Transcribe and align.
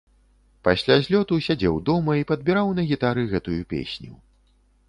Пасля 0.67 0.95
злёту 1.07 1.37
сядзеў 1.47 1.77
дома 1.89 2.17
і 2.21 2.27
падбіраў 2.31 2.75
на 2.81 2.89
гітары 2.93 3.29
гэтую 3.35 3.59
песню. 3.75 4.13